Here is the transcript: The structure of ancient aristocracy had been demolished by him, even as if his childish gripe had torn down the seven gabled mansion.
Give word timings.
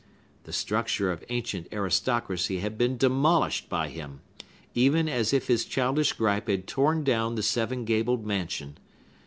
The 0.45 0.51
structure 0.51 1.11
of 1.11 1.23
ancient 1.29 1.67
aristocracy 1.71 2.57
had 2.57 2.75
been 2.75 2.97
demolished 2.97 3.69
by 3.69 3.89
him, 3.89 4.21
even 4.73 5.07
as 5.07 5.31
if 5.31 5.45
his 5.45 5.63
childish 5.63 6.13
gripe 6.13 6.47
had 6.49 6.65
torn 6.65 7.03
down 7.03 7.35
the 7.35 7.43
seven 7.43 7.85
gabled 7.85 8.25
mansion. 8.25 8.79